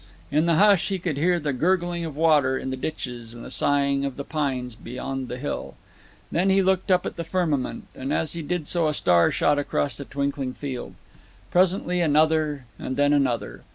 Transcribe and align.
In 0.31 0.47
the 0.47 0.55
hush 0.55 0.89
he 0.89 0.97
could 0.97 1.17
hear 1.17 1.39
the 1.39 1.53
gurgling 1.53 2.03
of 2.05 2.15
water 2.15 2.57
in 2.57 2.71
the 2.71 2.75
ditches, 2.75 3.35
and 3.35 3.45
the 3.45 3.51
sighing 3.51 4.03
of 4.03 4.17
the 4.17 4.23
pines 4.23 4.73
beyond 4.73 5.27
the 5.27 5.37
hill. 5.37 5.75
Then 6.31 6.49
he 6.49 6.63
looked 6.63 6.89
up 6.89 7.05
at 7.05 7.17
the 7.17 7.23
firmament, 7.23 7.85
and 7.93 8.11
as 8.11 8.33
he 8.33 8.41
did 8.41 8.67
so 8.67 8.87
a 8.87 8.95
star 8.95 9.29
shot 9.29 9.59
across 9.59 9.97
the 9.97 10.05
twinkling 10.05 10.55
field. 10.55 10.95
Presently 11.51 12.01
another, 12.01 12.65
and 12.79 12.97
then 12.97 13.13
another. 13.13 13.61